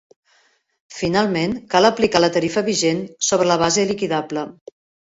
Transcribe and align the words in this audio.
Finalment, 0.99 1.53
cal 1.75 1.91
aplicar 1.91 2.23
la 2.27 2.33
tarifa 2.39 2.67
vigent 2.73 3.07
sobre 3.31 3.53
la 3.53 3.63
base 3.67 3.89
liquidable. 3.93 4.51